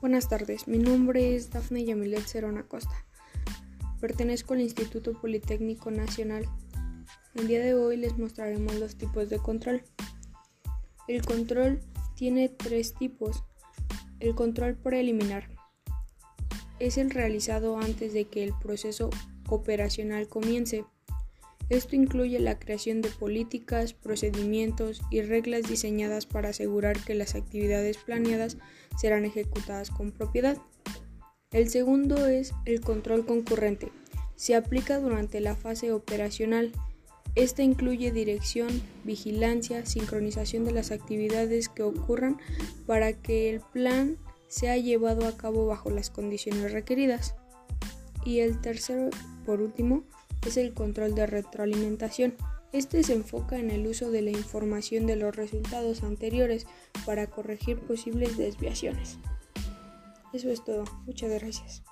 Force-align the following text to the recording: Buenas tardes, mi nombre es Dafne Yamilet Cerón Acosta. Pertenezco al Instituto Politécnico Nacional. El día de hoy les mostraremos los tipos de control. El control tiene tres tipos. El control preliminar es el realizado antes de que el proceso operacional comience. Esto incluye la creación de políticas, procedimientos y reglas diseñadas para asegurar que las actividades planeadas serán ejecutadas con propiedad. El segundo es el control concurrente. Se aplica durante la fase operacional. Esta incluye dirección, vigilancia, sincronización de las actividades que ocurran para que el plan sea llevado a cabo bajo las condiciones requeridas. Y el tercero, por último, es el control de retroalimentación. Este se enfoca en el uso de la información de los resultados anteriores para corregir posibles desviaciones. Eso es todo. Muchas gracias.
Buenas 0.00 0.28
tardes, 0.28 0.68
mi 0.68 0.78
nombre 0.78 1.34
es 1.34 1.50
Dafne 1.50 1.84
Yamilet 1.84 2.24
Cerón 2.24 2.56
Acosta. 2.56 3.04
Pertenezco 4.00 4.54
al 4.54 4.60
Instituto 4.60 5.12
Politécnico 5.12 5.90
Nacional. 5.90 6.44
El 7.34 7.48
día 7.48 7.58
de 7.58 7.74
hoy 7.74 7.96
les 7.96 8.16
mostraremos 8.16 8.76
los 8.76 8.94
tipos 8.94 9.28
de 9.28 9.38
control. 9.38 9.82
El 11.08 11.26
control 11.26 11.80
tiene 12.14 12.48
tres 12.48 12.94
tipos. 12.94 13.42
El 14.20 14.36
control 14.36 14.76
preliminar 14.76 15.50
es 16.78 16.96
el 16.96 17.10
realizado 17.10 17.76
antes 17.76 18.12
de 18.12 18.26
que 18.26 18.44
el 18.44 18.54
proceso 18.56 19.10
operacional 19.48 20.28
comience. 20.28 20.84
Esto 21.68 21.96
incluye 21.96 22.38
la 22.38 22.58
creación 22.58 23.02
de 23.02 23.10
políticas, 23.10 23.92
procedimientos 23.92 25.02
y 25.10 25.20
reglas 25.20 25.68
diseñadas 25.68 26.24
para 26.24 26.50
asegurar 26.50 26.98
que 27.04 27.14
las 27.14 27.34
actividades 27.34 27.98
planeadas 27.98 28.56
serán 28.96 29.26
ejecutadas 29.26 29.90
con 29.90 30.10
propiedad. 30.10 30.56
El 31.50 31.68
segundo 31.68 32.26
es 32.26 32.52
el 32.64 32.80
control 32.80 33.26
concurrente. 33.26 33.92
Se 34.36 34.54
aplica 34.54 34.98
durante 34.98 35.40
la 35.40 35.56
fase 35.56 35.92
operacional. 35.92 36.72
Esta 37.34 37.62
incluye 37.62 38.12
dirección, 38.12 38.68
vigilancia, 39.04 39.84
sincronización 39.84 40.64
de 40.64 40.72
las 40.72 40.90
actividades 40.90 41.68
que 41.68 41.82
ocurran 41.82 42.38
para 42.86 43.12
que 43.12 43.50
el 43.50 43.60
plan 43.60 44.16
sea 44.46 44.78
llevado 44.78 45.26
a 45.26 45.36
cabo 45.36 45.66
bajo 45.66 45.90
las 45.90 46.08
condiciones 46.08 46.72
requeridas. 46.72 47.34
Y 48.24 48.40
el 48.40 48.60
tercero, 48.60 49.10
por 49.44 49.60
último, 49.60 50.04
es 50.46 50.56
el 50.56 50.74
control 50.74 51.14
de 51.14 51.26
retroalimentación. 51.26 52.34
Este 52.72 53.02
se 53.02 53.14
enfoca 53.14 53.58
en 53.58 53.70
el 53.70 53.86
uso 53.86 54.10
de 54.10 54.22
la 54.22 54.30
información 54.30 55.06
de 55.06 55.16
los 55.16 55.34
resultados 55.34 56.02
anteriores 56.02 56.66
para 57.06 57.28
corregir 57.28 57.78
posibles 57.78 58.36
desviaciones. 58.36 59.18
Eso 60.32 60.50
es 60.50 60.64
todo. 60.64 60.84
Muchas 61.06 61.30
gracias. 61.30 61.82